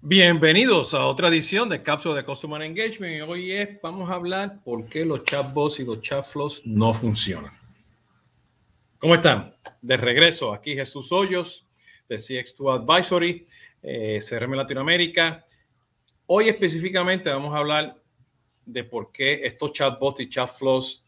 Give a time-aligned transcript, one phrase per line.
[0.00, 3.28] Bienvenidos a otra edición de Cápsula de Customer Engagement.
[3.28, 7.50] Hoy es, vamos a hablar por qué los chatbots y los chatflows no funcionan.
[9.00, 9.56] ¿Cómo están?
[9.82, 11.66] De regreso, aquí Jesús Hoyos
[12.08, 13.44] de CX2 Advisory,
[13.82, 15.44] eh, CRM Latinoamérica.
[16.26, 18.00] Hoy específicamente vamos a hablar
[18.64, 21.04] de por qué estos chatbots y chatflows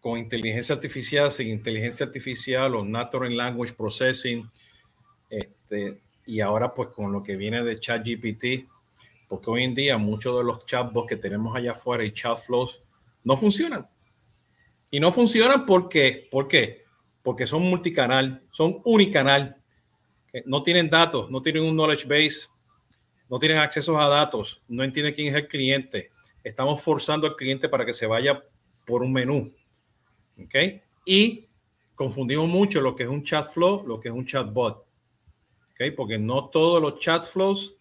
[0.00, 4.50] con inteligencia artificial, sin inteligencia artificial o natural language processing,
[5.30, 6.00] este,
[6.30, 8.70] y ahora pues con lo que viene de ChatGPT,
[9.26, 12.80] porque hoy en día muchos de los chatbots que tenemos allá afuera y chatflows
[13.24, 13.88] no funcionan.
[14.92, 16.84] Y no funcionan porque, ¿por qué?
[17.24, 19.60] Porque son multicanal, son unicanal,
[20.44, 22.48] no tienen datos, no tienen un knowledge base,
[23.28, 26.12] no tienen acceso a datos, no entienden quién es el cliente.
[26.44, 28.40] Estamos forzando al cliente para que se vaya
[28.86, 29.52] por un menú.
[30.40, 30.54] ¿Ok?
[31.04, 31.48] Y
[31.96, 34.89] confundimos mucho lo que es un chat flow, lo que es un chatbot.
[35.96, 37.74] Porque no todos los chat flows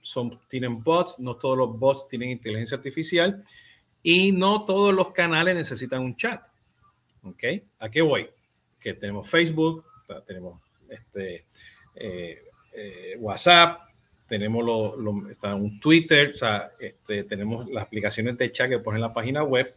[0.47, 3.43] tienen bots, no todos los bots tienen inteligencia artificial
[4.01, 6.41] y no todos los canales necesitan un chat.
[7.23, 7.43] ¿Ok?
[7.79, 8.29] ¿A qué voy?
[8.79, 9.83] Que tenemos Facebook,
[10.25, 11.45] tenemos este,
[11.95, 12.39] eh,
[12.73, 13.81] eh, WhatsApp,
[14.27, 14.63] tenemos
[14.95, 16.33] un Twitter,
[16.79, 19.75] este, tenemos las aplicaciones de chat que ponen en la página web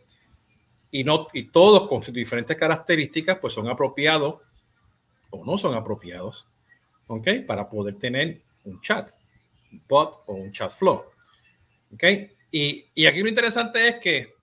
[0.92, 1.04] y
[1.44, 4.36] todos con sus diferentes características pues son apropiados
[5.30, 6.46] o no son apropiados
[7.12, 7.28] ¿ok?
[7.46, 9.10] Para poder tener un chat,
[9.70, 11.04] un bot o un chat flow,
[11.92, 12.04] ¿ok?
[12.50, 14.34] Y, y aquí lo interesante es que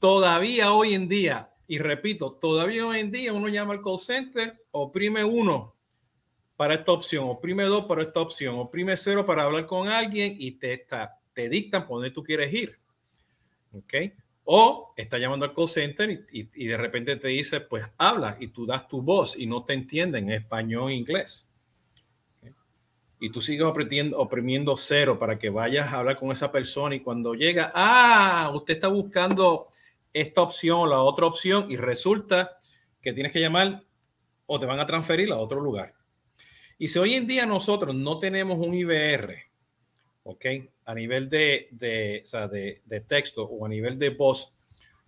[0.00, 4.64] todavía hoy en día, y repito, todavía hoy en día uno llama al call center,
[4.70, 5.74] oprime uno
[6.56, 10.52] para esta opción, oprime dos para esta opción, oprime cero para hablar con alguien y
[10.52, 12.78] te, está, te dictan por dónde tú quieres ir.
[13.72, 13.94] ¿Ok?
[14.44, 18.48] O está llamando al call center y, y, de repente te dice, pues habla y
[18.48, 21.50] tú das tu voz y no te entienden en español o inglés
[23.18, 27.00] y tú sigues oprimiendo, oprimiendo cero para que vayas a hablar con esa persona y
[27.00, 29.68] cuando llega, ah, usted está buscando
[30.12, 32.58] esta opción, la otra opción y resulta
[33.00, 33.84] que tienes que llamar
[34.46, 35.94] o te van a transferir a otro lugar.
[36.78, 39.34] Y si hoy en día nosotros no tenemos un IBR,
[40.24, 40.46] ¿ok?
[40.84, 44.52] A nivel de, o sea, de texto o a nivel de voz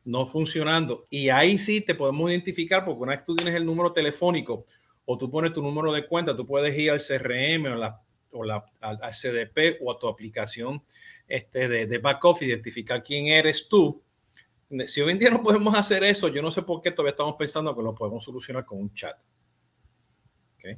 [0.04, 3.92] no funcionando, y ahí sí te podemos identificar porque una vez tú tienes el número
[3.92, 4.64] telefónico
[5.10, 7.98] o tú pones tu número de cuenta, tú puedes ir al CRM o, la,
[8.30, 10.82] o la, al, CDP o a tu aplicación
[11.26, 14.02] este, de, de back office, identificar quién eres tú.
[14.86, 17.36] Si hoy en día no podemos hacer eso, yo no sé por qué todavía estamos
[17.36, 19.16] pensando que lo podemos solucionar con un chat.
[20.56, 20.76] ¿Okay?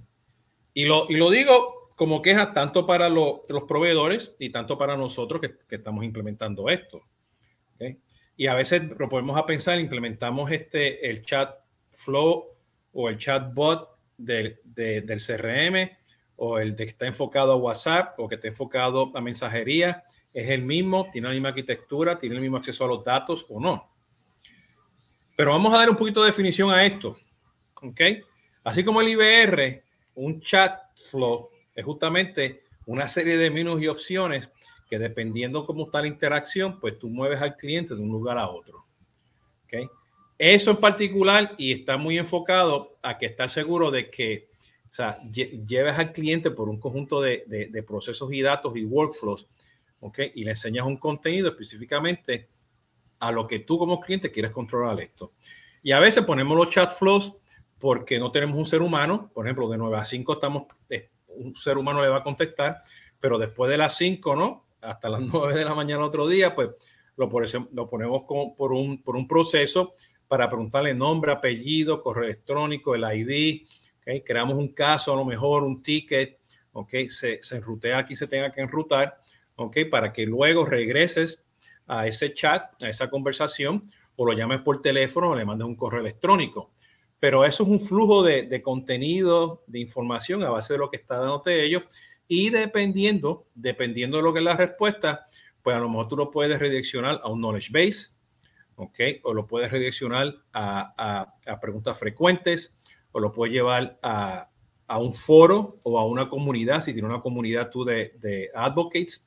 [0.74, 4.96] Y, lo, y lo digo como queja tanto para lo, los proveedores y tanto para
[4.96, 7.02] nosotros que, que estamos implementando esto.
[7.74, 7.98] ¿Okay?
[8.36, 11.52] Y a veces lo podemos a pensar, implementamos este, el chat
[11.90, 12.44] flow
[12.92, 13.89] o el chatbot
[14.24, 15.96] del, de, del CRM
[16.36, 20.48] o el de que está enfocado a WhatsApp o que está enfocado a mensajería es
[20.50, 23.90] el mismo, tiene la misma arquitectura, tiene el mismo acceso a los datos o no.
[25.36, 27.16] Pero vamos a dar un poquito de definición a esto.
[27.82, 28.00] ¿Ok?
[28.64, 29.82] Así como el IBR,
[30.14, 34.50] un chat flow es justamente una serie de menús y opciones
[34.88, 38.48] que dependiendo cómo está la interacción, pues tú mueves al cliente de un lugar a
[38.48, 38.84] otro.
[39.64, 39.90] ¿Ok?
[40.40, 44.48] Eso en particular y está muy enfocado a que estar seguro de que
[44.88, 48.86] o sea, lleves al cliente por un conjunto de, de, de, procesos y datos y
[48.86, 49.46] workflows,
[50.00, 50.18] ¿ok?
[50.34, 52.48] Y le enseñas un contenido específicamente
[53.18, 55.34] a lo que tú como cliente quieres controlar esto.
[55.82, 57.34] Y a veces ponemos los chat flows
[57.78, 61.54] porque no tenemos un ser humano, por ejemplo, de 9 a 5 estamos, eh, un
[61.54, 62.82] ser humano le va a contestar,
[63.20, 64.64] pero después de las 5, ¿no?
[64.80, 66.70] Hasta las 9 de la mañana otro día, pues
[67.18, 67.28] lo,
[67.72, 69.94] lo ponemos con, por, un, por un proceso
[70.30, 73.66] para preguntarle nombre, apellido, correo electrónico, el ID.
[74.00, 74.22] ¿okay?
[74.22, 76.38] Creamos un caso, a lo mejor un ticket,
[76.70, 77.08] ¿okay?
[77.08, 79.18] se, enrutea aquí, se tenga que enrutar,
[79.56, 79.86] ¿okay?
[79.86, 81.44] para que luego regreses
[81.88, 83.82] a ese chat, a esa conversación,
[84.14, 86.70] o lo llames por teléfono o le mandes un correo electrónico.
[87.18, 90.98] Pero eso es un flujo de, de contenido, de información a base de lo que
[90.98, 91.82] está dándote ellos.
[92.28, 95.26] Y dependiendo, dependiendo de lo que es la respuesta,
[95.60, 98.19] pues a lo mejor tú lo puedes redireccionar a un knowledge base,
[99.22, 102.76] O lo puedes redireccionar a preguntas frecuentes,
[103.12, 104.48] o lo puedes llevar a,
[104.86, 109.26] a, un foro o a una comunidad, si tiene una comunidad tú de, de advocates,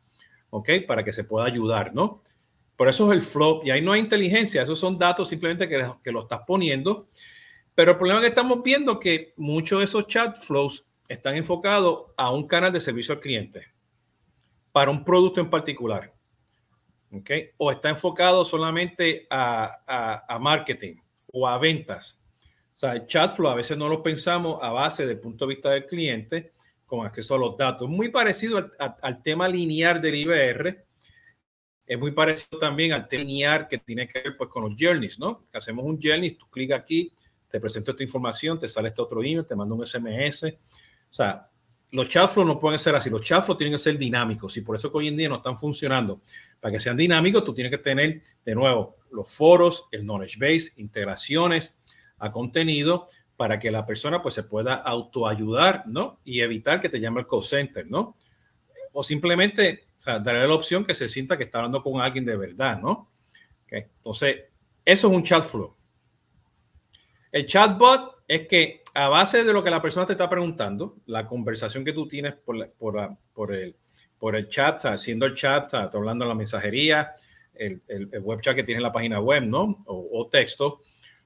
[0.50, 0.69] ¿ok?
[0.88, 2.23] Para que se pueda ayudar, ¿no?
[2.75, 5.85] Por eso es el flow, y ahí no hay inteligencia, esos son datos simplemente que,
[6.03, 7.07] que lo estás poniendo.
[7.75, 12.11] Pero el problema que estamos viendo es que muchos de esos chat flows están enfocados
[12.17, 13.67] a un canal de servicio al cliente
[14.71, 16.13] para un producto en particular.
[17.13, 17.51] ¿Okay?
[17.57, 20.95] O está enfocado solamente a, a, a, marketing
[21.31, 22.21] o a ventas.
[22.74, 25.56] O sea, el chat flow a veces no lo pensamos a base del punto de
[25.56, 26.54] vista del cliente,
[26.86, 27.88] con acceso a los datos.
[27.88, 30.86] Muy parecido al, al tema lineal del IBR.
[31.86, 35.19] Es muy parecido también al tema lineal que tiene que ver pues, con los journeys,
[35.19, 35.48] ¿no?
[35.54, 37.12] Hacemos un journey, tú clicas aquí,
[37.50, 40.45] te presento esta información, te sale este otro email, te mando un SMS.
[40.45, 41.50] O sea,
[41.94, 43.10] los chatflows no pueden ser así.
[43.12, 45.57] Los chatflows tienen que ser dinámicos y por eso que hoy en día no están
[45.57, 46.22] funcionando.
[46.60, 50.74] Para que sean dinámicos, tú tienes que tener de nuevo los foros, el knowledge base,
[50.78, 51.78] integraciones
[52.18, 53.07] a contenido
[53.38, 56.19] para que la persona pues se pueda autoayudar, ¿no?
[56.24, 58.18] Y evitar que te llame el call center, ¿no?
[58.92, 62.36] O simplemente o darle la opción que se sienta que está hablando con alguien de
[62.36, 63.12] verdad, ¿no?
[63.69, 64.46] Entonces,
[64.84, 65.75] eso es un chat flow.
[67.31, 71.28] El chatbot es que a base de lo que la persona te está preguntando, la
[71.28, 73.75] conversación que tú tienes por, el,
[74.18, 77.12] por el chat, haciendo el chat, está hablando en la mensajería,
[77.54, 77.81] el,
[78.22, 79.84] web chat que tiene en la página web, ¿no?
[79.88, 80.81] O, texto.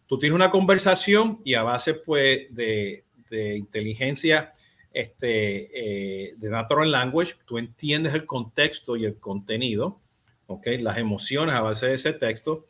[0.06, 4.54] Tú tienes una conversación y a base, pues, de, de inteligencia
[4.98, 10.02] este, eh, de natural language, tú entiendes el contexto y el contenido,
[10.48, 10.68] ¿ok?
[10.80, 12.66] Las emociones a base de ese texto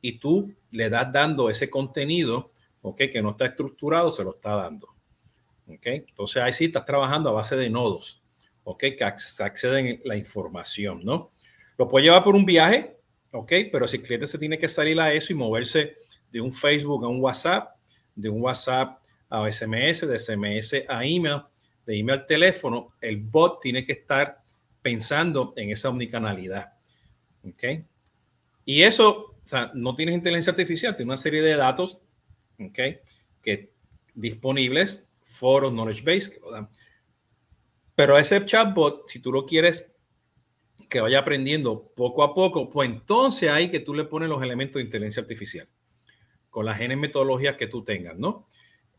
[0.00, 2.51] y tú le das dando ese contenido,
[2.82, 2.96] ¿ok?
[3.10, 4.88] Que no está estructurado, se lo está dando,
[5.66, 5.86] ¿ok?
[5.86, 8.22] Entonces ahí sí estás trabajando a base de nodos.
[8.64, 8.84] ¿ok?
[8.96, 11.32] Que acceden la información, ¿no?
[11.78, 12.96] Lo puede llevar por un viaje,
[13.32, 13.52] ¿ok?
[13.70, 15.96] Pero si el cliente se tiene que salir a eso y moverse
[16.30, 17.76] de un Facebook a un WhatsApp,
[18.14, 18.98] de un WhatsApp
[19.28, 21.42] a SMS, de SMS a email,
[21.86, 24.42] de email al teléfono, el bot tiene que estar
[24.80, 26.72] pensando en esa omnicanalidad,
[27.44, 27.64] ¿ok?
[28.64, 31.98] Y eso, o sea, no tienes inteligencia artificial, tiene una serie de datos,
[32.66, 32.78] ¿ok?
[33.42, 33.72] Que
[34.14, 36.40] disponibles, foros, knowledge base,
[37.94, 39.86] pero ese chatbot, si tú lo quieres
[40.88, 44.74] que vaya aprendiendo poco a poco, pues entonces hay que tú le pones los elementos
[44.74, 45.68] de inteligencia artificial
[46.50, 48.48] con las N metodologías que tú tengas, ¿no?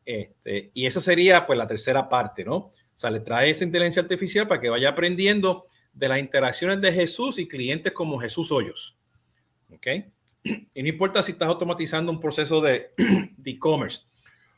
[0.06, 2.56] Este, y esa sería pues la tercera parte, ¿no?
[2.56, 6.92] O sea, le trae esa inteligencia artificial para que vaya aprendiendo de las interacciones de
[6.92, 8.98] Jesús y clientes como Jesús Hoyos.
[9.72, 9.88] ¿Ok?
[10.44, 12.92] Y no importa si estás automatizando un proceso de
[13.46, 14.02] e-commerce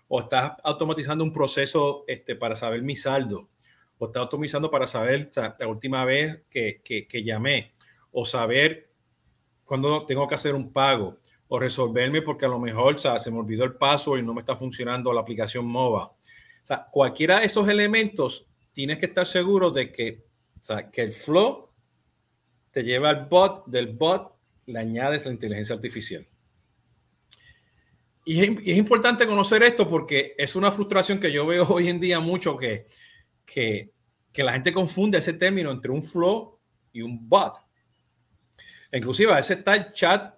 [0.07, 3.49] o estás automatizando un proceso este, para saber mi saldo
[3.97, 7.73] o está optimizando para saber la última vez que, que, llamé,
[8.11, 8.89] o saber
[9.63, 11.17] cuándo tengo que hacer un pago,
[11.47, 14.55] o resolverme porque a lo mejor se me olvidó el paso y no me está
[14.55, 16.05] funcionando la aplicación MOBA.
[16.05, 16.17] O
[16.63, 20.25] sea, cualquiera de esos elementos, tienes que estar seguro de que,
[20.91, 21.69] que el flow
[22.71, 24.34] te lleva al bot, del bot
[24.65, 26.27] le añades la inteligencia artificial.
[28.25, 32.19] Y es, importante conocer esto porque es una frustración que yo veo hoy en día
[32.19, 32.87] mucho que
[33.45, 33.91] que,
[34.37, 36.59] la gente confunde ese término entre un flow
[36.91, 37.53] y un bot.
[38.91, 40.35] Inclusive a veces está el chat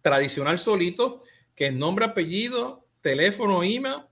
[0.00, 1.22] tradicional solito,
[1.54, 4.04] que es nombre, apellido, teléfono, email,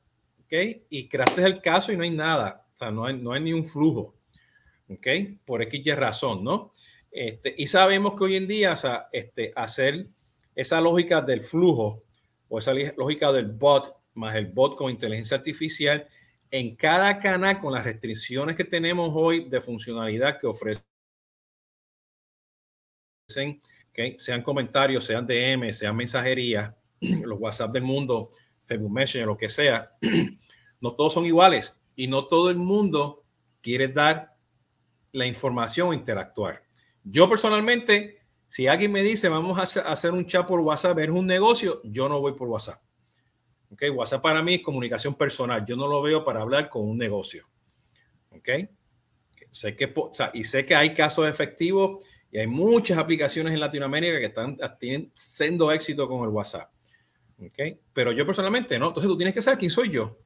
[0.44, 0.84] ¿ok?
[0.90, 3.52] Y creaste el caso y no hay nada, o sea, no hay, no hay ni
[3.52, 4.16] un flujo,
[4.88, 5.06] ¿ok?
[5.44, 6.72] Por X razón, ¿no?
[7.10, 8.74] Este, y sabemos que hoy en día,
[9.12, 10.06] este, hacer
[10.54, 12.02] esa lógica del flujo
[12.48, 16.06] o esa lógica del bot más el bot con inteligencia artificial
[16.50, 20.82] en cada canal con las restricciones que tenemos hoy de funcionalidad que ofrecen,
[24.18, 28.30] sean comentarios, sean DM, sean mensajería, los WhatsApp del mundo,
[28.64, 29.96] Facebook Messenger, lo que sea,
[30.80, 33.24] no todos son iguales y no todo el mundo
[33.62, 34.36] quiere dar
[35.12, 36.69] la información o interactuar.
[37.04, 41.26] Yo personalmente, si alguien me dice vamos a hacer un chat por WhatsApp, ver un
[41.26, 42.82] negocio, yo no voy por WhatsApp.
[43.72, 45.64] Okay, WhatsApp para mí es comunicación personal.
[45.64, 47.48] Yo no lo veo para hablar con un negocio.
[48.30, 48.68] Okay.
[49.52, 49.92] Sé que,
[50.34, 55.12] y sé que hay casos efectivos y hay muchas aplicaciones en Latinoamérica que están tienen,
[55.16, 56.70] siendo éxito con el WhatsApp.
[57.38, 57.78] Okay.
[57.92, 58.88] Pero yo personalmente no.
[58.88, 60.18] Entonces tú tienes que saber quién soy yo.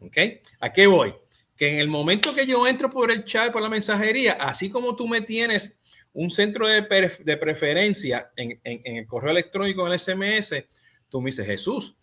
[0.00, 0.40] Okay.
[0.60, 1.14] ¿A qué voy?
[1.56, 4.94] Que en el momento que yo entro por el chat, por la mensajería, así como
[4.94, 5.78] tú me tienes
[6.16, 6.80] un centro de,
[7.24, 10.64] de preferencia en, en, el correo electrónico, en el SMS,
[11.10, 11.94] tú me dices, Jesús,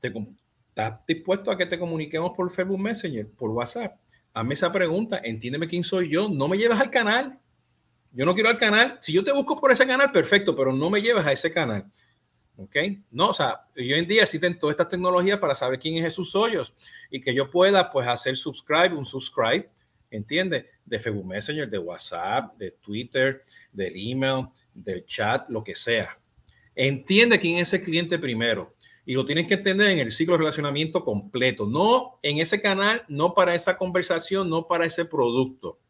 [0.00, 4.00] ¿estás dispuesto a que te comuniquemos por Facebook Messenger, por WhatsApp?
[4.32, 7.38] Hazme esa pregunta, entiéndeme quién soy yo, no me llevas al canal.
[8.12, 8.96] Yo no quiero al canal.
[9.02, 11.84] Si yo te busco por ese canal, perfecto, pero no me llevas a ese canal.
[12.56, 12.76] ¿Ok?
[13.10, 16.34] No, o sea, hoy en día existen todas estas tecnologías para saber quién es Jesús
[16.34, 16.72] Hoyos
[17.10, 19.68] y que yo pueda, pues, hacer subscribe, un subscribe,
[20.10, 20.66] ¿entiendes?
[20.84, 26.18] De Facebook Messenger, de WhatsApp, de Twitter, del email, del chat, lo que sea.
[26.74, 28.74] Entiende quién es ese cliente primero
[29.04, 33.02] y lo tienes que entender en el ciclo de relacionamiento completo, no en ese canal,
[33.08, 35.80] no para esa conversación, no para ese producto,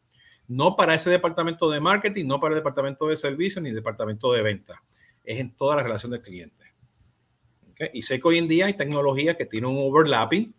[0.47, 4.41] no para ese departamento de marketing, no para el departamento de servicio ni departamento de
[4.41, 4.81] venta.
[5.23, 6.65] Es en toda la relación del cliente.
[7.93, 10.53] Y sé que hoy en día hay tecnologías que tienen un overlapping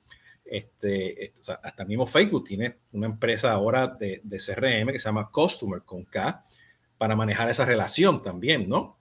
[0.55, 1.33] Este,
[1.63, 6.05] hasta mismo Facebook tiene una empresa ahora de, de, CRM que se llama Customer con
[6.05, 6.45] K
[6.99, 8.99] para manejar esa relación también, ¿no?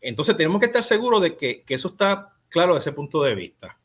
[0.00, 3.34] Entonces tenemos que estar seguros de que, que eso está claro desde ese punto de
[3.34, 3.78] vista.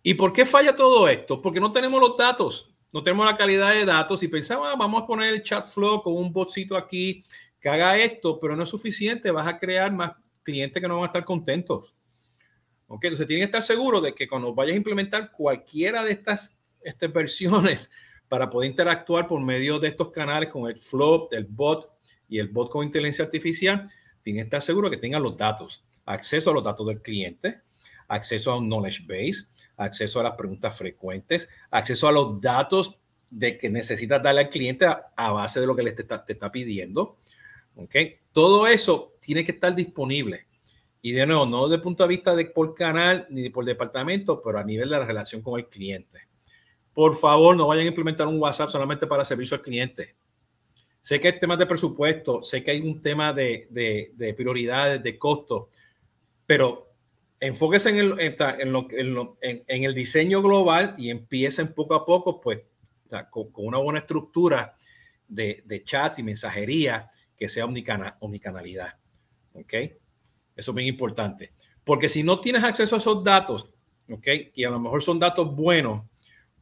[0.00, 1.42] ¿Y por qué falla todo esto?
[1.42, 5.02] Porque no tenemos los datos, no tenemos la calidad de datos y pensamos, ah, vamos
[5.02, 7.20] a poner el chat flow con un botcito aquí
[7.60, 10.12] que haga esto, pero no es suficiente, vas a crear más
[10.44, 11.92] clientes que no van a estar contentos.
[12.88, 13.04] ¿Ok?
[13.04, 17.12] Entonces tienen que estar seguros de que cuando vayas a implementar cualquiera de estas, estas
[17.12, 17.90] versiones
[18.28, 21.90] para poder interactuar por medio de estos canales con el Flow, el bot
[22.28, 23.90] y el bot con inteligencia artificial,
[24.22, 27.60] tienen que estar seguros que tengan los datos, acceso a los datos del cliente,
[28.08, 32.98] acceso a un knowledge base, acceso a las preguntas frecuentes, acceso a los datos
[33.30, 37.18] de que necesitas darle al cliente a, base de lo que le te está, pidiendo.
[37.76, 37.94] ¿ok?
[38.32, 40.47] Todo eso tiene que estar disponible.
[41.00, 44.42] Y de nuevo, no desde el punto de vista de por canal ni por departamento,
[44.42, 46.28] pero a nivel de la relación con el cliente.
[46.92, 50.16] Por favor, no vayan a implementar un WhatsApp solamente para servicio al cliente.
[51.00, 55.02] Sé que hay temas de presupuesto, sé que hay un tema de, de, de prioridades,
[55.02, 55.70] de costo,
[56.44, 56.88] pero
[57.40, 58.88] enfóquese en el, en, lo,
[59.40, 62.60] en, en, el diseño global y empiecen poco a poco, pues,
[63.30, 64.74] con, con, una buena estructura
[65.28, 68.98] de, chats y mensajería que sea omnicanalidad.
[69.52, 69.74] ¿Ok?
[70.58, 71.52] Eso es bien importante.
[71.84, 73.70] Porque si no tienes acceso a esos datos,
[74.10, 74.26] ¿ok?
[74.54, 76.02] Y a lo mejor son datos buenos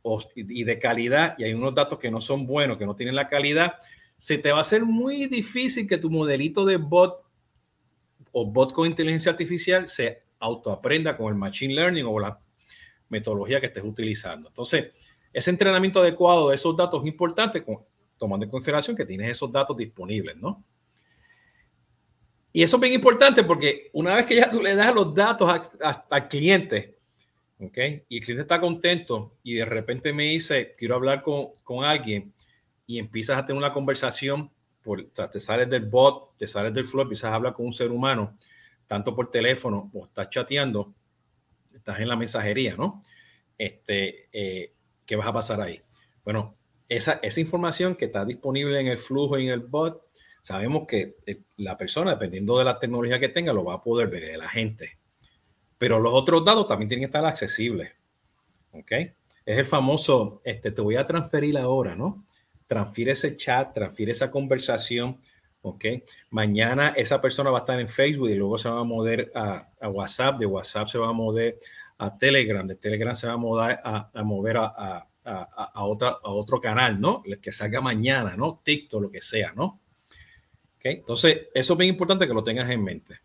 [0.03, 3.15] o, y de calidad, y hay unos datos que no son buenos, que no tienen
[3.15, 3.77] la calidad,
[4.19, 7.25] se te va a hacer muy difícil que tu modelito de bot
[8.33, 12.39] o bot con inteligencia artificial se autoaprenda con el machine learning o la
[13.09, 14.51] metodología que estés utilizando.
[14.51, 14.93] Entonces,
[15.33, 17.65] ese entrenamiento adecuado de esos datos es importante,
[18.19, 20.63] tomando en consideración que tienes esos datos disponibles, ¿no?
[22.57, 25.69] Y eso es bien importante porque una vez que ya tú le das los datos
[26.09, 26.97] al cliente,
[27.61, 27.77] ¿ok?
[28.09, 32.33] Y el cliente está contento y de repente me dice, quiero hablar con, con alguien
[32.87, 34.51] y empiezas a tener una conversación,
[34.83, 37.67] por, o sea, te sales del bot, te sales del flow, empiezas a hablar con
[37.67, 38.39] un ser humano,
[38.87, 40.95] tanto por teléfono o estás chateando,
[41.75, 43.03] estás en la mensajería, ¿no?
[43.59, 44.73] Este, eh,
[45.05, 45.83] ¿Qué vas a pasar ahí?
[46.25, 46.57] Bueno,
[46.89, 50.06] esa, esa información que está disponible en el flujo y en el bot
[50.47, 54.07] sabemos que eh, la persona, dependiendo de la tecnología que tenga, lo va a poder
[54.07, 54.97] ver, la gente.
[55.77, 57.91] Pero los otros datos también tienen que estar accesibles.
[58.71, 58.93] ¿Ok?
[58.93, 62.25] Es el famoso, este, te voy a transferir ahora, ¿no?
[62.69, 65.21] Transfiere ese chat, transfiere esa conversación.
[65.63, 65.85] ¿Ok?
[66.31, 69.69] Mañana esa persona va a estar en Facebook y luego se va a mover a,
[69.89, 71.59] WhatsApp, de WhatsApp se va a mover
[71.99, 76.31] a Telegram, de Telegram se va a, mover a, a mover a, a, otra, a
[76.31, 77.23] otro canal, ¿no?
[77.25, 78.61] El que salga mañana, ¿no?
[78.63, 79.81] TikTok, lo que sea, ¿no?
[80.91, 83.19] Entonces, eso es bien importante que lo tengas en mente.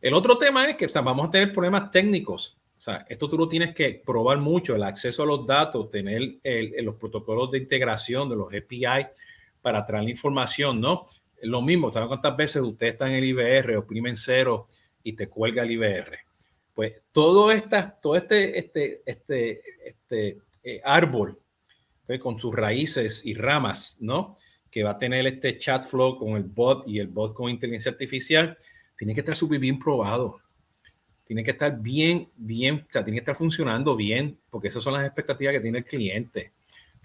[0.00, 2.58] El otro tema es que vamos a tener problemas técnicos.
[2.76, 6.38] O sea, esto tú lo tienes que probar mucho, el acceso a los datos, tener
[6.82, 9.06] los protocolos de integración de los API
[9.62, 11.06] para traer la información, ¿no?
[11.42, 14.68] Lo mismo, ¿saben cuántas veces usted está en el IBR, oprimen cero
[15.02, 16.18] y te cuelga el IBR?
[16.74, 21.38] Pues todo, esta, todo este, este, este, este eh, árbol
[22.20, 24.36] con sus raíces y ramas, ¿no?
[24.74, 27.92] Que va a tener este chat flow con el bot y el bot con inteligencia
[27.92, 28.58] artificial,
[28.98, 30.40] tiene que estar súper bien probado.
[31.24, 34.94] Tiene que estar bien, bien, o sea, tiene que estar funcionando bien, porque esas son
[34.94, 36.54] las expectativas que tiene el cliente.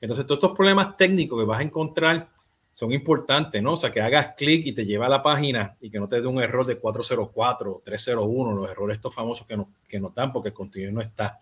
[0.01, 2.31] Entonces, todos estos problemas técnicos que vas a encontrar
[2.73, 3.73] son importantes, ¿no?
[3.73, 6.19] O sea, que hagas clic y te lleva a la página y que no te
[6.21, 10.33] dé un error de 404, 301, los errores estos famosos que, no, que nos dan
[10.33, 11.39] porque el contenido no está.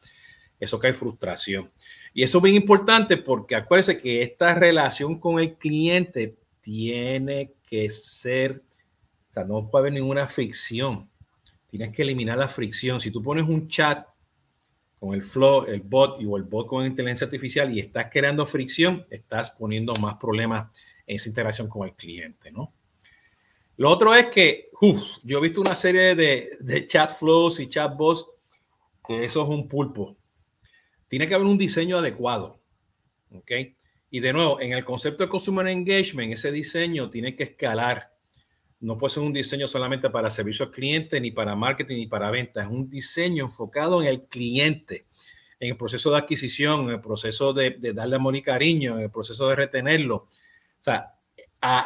[0.59, 1.71] Eso cae frustración.
[2.13, 7.89] Y eso es bien importante porque acuérdense que esta relación con el cliente tiene que
[7.89, 8.63] ser,
[9.29, 11.09] o sea, no puede haber ninguna fricción.
[11.69, 12.99] Tienes que eliminar la fricción.
[12.99, 14.07] Si tú pones un chat
[14.99, 18.45] con el flow, el bot y o el bot con inteligencia artificial y estás creando
[18.45, 22.73] fricción, estás poniendo más problemas en esa interacción con el cliente, ¿no?
[23.77, 27.69] Lo otro es que, uf, yo he visto una serie de, de chat flows y
[27.69, 28.25] chat bots
[29.07, 30.17] que eso es un pulpo.
[31.07, 32.59] Tiene que haber un diseño adecuado.
[33.31, 33.51] ¿Ok?
[34.09, 38.13] Y de nuevo, en el concepto de Consumer Engagement, ese diseño tiene que escalar.
[38.79, 42.31] No puede ser un diseño solamente para servicio al cliente, ni para marketing, ni para
[42.31, 42.61] venta.
[42.61, 45.07] Es un diseño enfocado en el cliente,
[45.59, 49.11] en el proceso de adquisición, en el proceso de, darle amor y cariño, en el
[49.11, 50.15] proceso de retenerlo.
[50.15, 50.29] O
[50.79, 51.15] sea,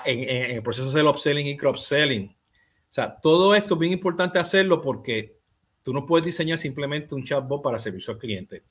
[0.06, 2.28] en, el proceso del upselling y cross-selling.
[2.28, 5.40] O sea, todo esto es bien importante hacerlo porque
[5.82, 8.64] tú no puedes diseñar simplemente un chatbot para servicio al cliente.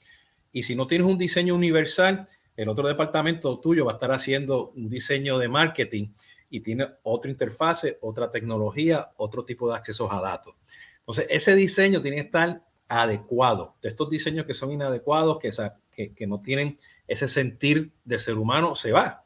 [0.53, 4.71] Y si no tienes un diseño universal, el otro departamento tuyo va a estar haciendo
[4.71, 6.09] un diseño de marketing
[6.51, 10.57] y tiene otra interfase, otra tecnología, otro tipo de accesos a datos.
[10.99, 13.77] Entonces, ese diseño tiene que estar adecuado.
[13.81, 15.51] De estos diseños que son inadecuados, que,
[15.91, 16.77] que, que no tienen
[17.07, 19.25] ese sentir del ser humano, se va.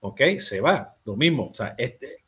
[0.00, 0.20] ¿Ok?
[0.38, 0.96] Se va.
[1.04, 1.50] Lo mismo.
[1.50, 2.24] O sea, este,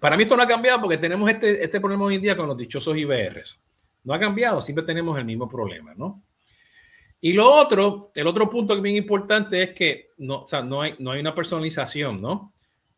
[0.00, 2.46] para mí esto no ha cambiado porque tenemos este, este problema hoy en día con
[2.46, 3.60] los dichosos IBRs.
[4.04, 6.22] No ha cambiado, siempre tenemos el mismo problema, ¿no?
[7.20, 10.82] Y lo otro, el otro punto que bien importante es que no, o sea, no,
[10.82, 12.52] hay, no hay una personalización, ¿no?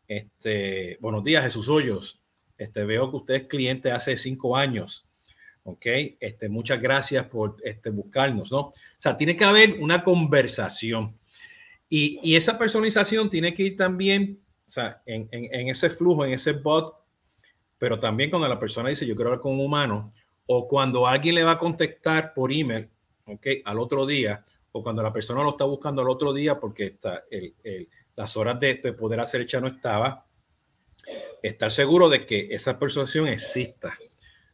[0.07, 2.21] Este, buenos días, Jesús Hoyos.
[2.57, 5.07] Este, veo que usted es cliente hace cinco años.
[5.63, 5.85] ¿ok?
[6.19, 8.59] Este, muchas gracias por este, buscarnos, ¿no?
[8.59, 11.17] O sea, tiene que haber una conversación.
[11.89, 16.25] Y, y esa personalización tiene que ir también, o sea, en, en, en, ese flujo,
[16.25, 16.95] en ese bot,
[17.77, 20.11] pero también cuando la persona dice, yo quiero hablar con un humano,
[20.45, 22.89] o cuando alguien le va a contestar por email,
[23.31, 23.47] ¿ok?
[23.65, 27.23] Al otro día, o cuando la persona lo está buscando al otro día porque está
[27.29, 30.25] el, el, las horas de, de, poder hacer hecha no estaba,
[31.41, 33.97] estar seguro de que esa persuasión exista,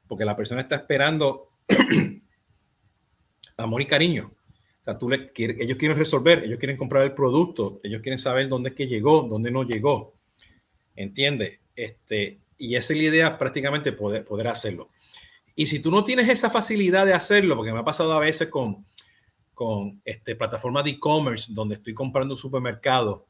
[0.07, 1.49] porque la persona está esperando
[3.57, 4.31] amor y cariño.
[4.81, 8.47] O sea, tú le, ellos quieren resolver, ellos quieren comprar el producto, ellos quieren saber
[8.47, 10.13] dónde es que llegó, dónde no llegó.
[10.95, 11.59] ¿Entiendes?
[11.75, 14.89] Este, y esa es la idea prácticamente poder, poder hacerlo.
[15.59, 18.47] Y si tú no tienes esa facilidad de hacerlo, porque me ha pasado a veces
[18.47, 18.85] con,
[19.55, 23.25] con este, plataformas de e-commerce donde estoy comprando un supermercado,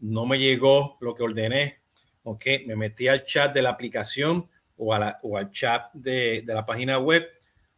[0.00, 1.82] no me llegó lo que ordené,
[2.22, 2.64] ¿okay?
[2.64, 6.98] me metí al chat de la aplicación o, o al chat de, de, la página
[6.98, 7.28] web,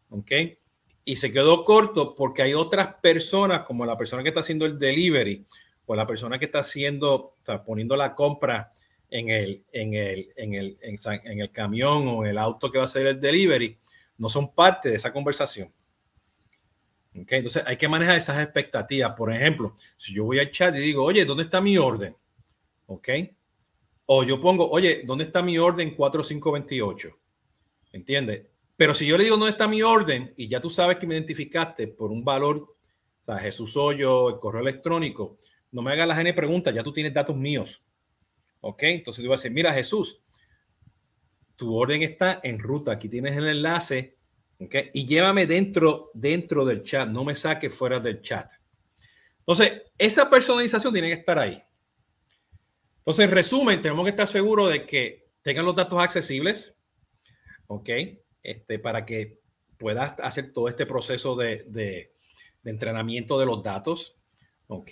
[0.08, 0.56] ¿okay?
[1.04, 4.78] y se quedó corto porque hay otras personas, como la persona que está haciendo el
[4.78, 5.44] delivery
[5.86, 8.72] o la persona que está haciendo, está poniendo la compra
[9.10, 12.84] en el, en el, en el, en, en el camión o el auto que va
[12.84, 13.78] a hacer el delivery,
[14.18, 15.72] no son parte de esa conversación.
[17.22, 19.12] Okay, entonces hay que manejar esas expectativas.
[19.12, 22.16] Por ejemplo, si yo voy al chat y digo, oye, ¿dónde está mi orden?
[22.86, 23.08] ¿Ok?
[24.06, 27.16] O yo pongo, oye, ¿dónde está mi orden 4528?
[27.92, 28.46] ¿Entiendes?
[28.76, 30.34] Pero si yo le digo, ¿dónde está mi orden?
[30.36, 32.56] Y ya tú sabes que me identificaste por un valor,
[33.22, 35.38] o sea, Jesús Hoyo, el correo electrónico,
[35.70, 37.83] no me hagas la N pregunta, ya tú tienes datos míos.
[38.66, 38.82] ¿Ok?
[38.84, 40.22] Entonces tú vas a decir, mira Jesús,
[41.54, 44.16] tu orden está en ruta, aquí tienes el enlace,
[44.58, 44.74] ¿ok?
[44.94, 48.50] Y llévame dentro, dentro del chat, no me saques fuera del chat.
[49.40, 51.62] Entonces, esa personalización tiene que estar ahí.
[52.96, 56.74] Entonces, en resumen, tenemos que estar seguros de que tengan los datos accesibles,
[57.66, 57.90] ¿ok?
[58.42, 59.40] Este, para que
[59.76, 62.14] puedas hacer todo este proceso de, de,
[62.62, 64.16] de entrenamiento de los datos,
[64.68, 64.90] ¿ok?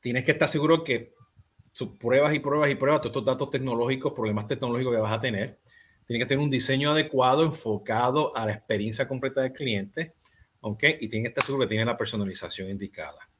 [0.00, 1.14] Tienes que estar seguro que
[1.98, 5.58] pruebas y pruebas y pruebas, todos estos datos tecnológicos, problemas tecnológicos que vas a tener.
[6.06, 10.14] Tiene que tener un diseño adecuado, enfocado a la experiencia completa del cliente,
[10.60, 10.84] ¿ok?
[11.00, 13.30] Y tiene que estar seguro que tiene la personalización indicada.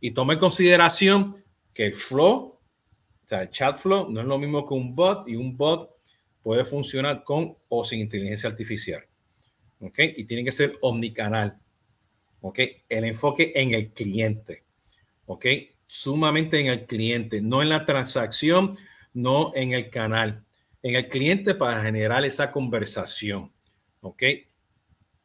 [0.00, 2.60] Y tome en consideración que el flow, o
[3.26, 5.90] sea, el chat flow, no es lo mismo que un bot y un bot
[6.42, 9.02] puede funcionar con o sin inteligencia artificial,
[9.80, 9.98] ¿ok?
[10.16, 11.58] Y tiene que ser omnicanal,
[12.40, 12.58] ¿ok?
[12.88, 14.64] El enfoque en el cliente,
[15.26, 15.46] ¿ok?
[15.86, 18.76] Sumamente en el cliente, no en la transacción,
[19.12, 20.44] no en el canal,
[20.82, 23.52] en el cliente para generar esa conversación.
[24.00, 24.22] ¿Ok?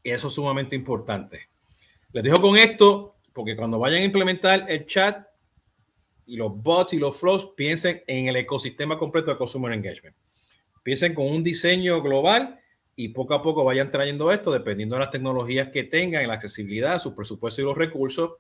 [0.04, 1.50] Eso es sumamente importante.
[2.12, 5.28] Les dejo con esto porque cuando vayan a implementar el chat
[6.26, 10.16] y los bots y los flows, piensen en el ecosistema completo de Consumer Engagement.
[10.84, 12.60] Piensen con un diseño global
[12.96, 17.00] y poco a poco vayan trayendo esto dependiendo de las tecnologías que tengan, la accesibilidad,
[17.00, 18.34] su presupuesto y los recursos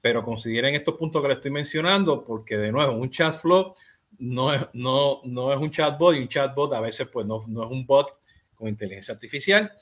[0.00, 3.74] pero consideren estos puntos que les estoy mencionando porque de nuevo un chat flow
[4.18, 8.18] no es, un chatbot y un chatbot a veces pues no, no es un bot
[8.54, 9.72] con inteligencia artificial.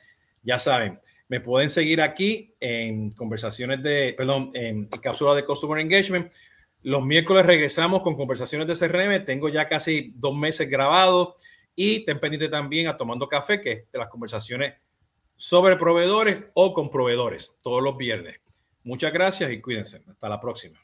[0.43, 6.33] Ya saben, me pueden seguir aquí en conversaciones de, perdón, en cápsula de Customer Engagement.
[6.83, 9.25] Los miércoles regresamos con conversaciones de CRM.
[9.25, 11.35] Tengo ya casi dos meses grabados
[11.75, 14.75] y ten pendiente también a Tomando Café, que es de las conversaciones
[15.35, 18.37] sobre proveedores o con proveedores todos los viernes.
[18.87, 20.05] Muchas gracias y cuídense.
[20.09, 20.81] Hasta la próxima.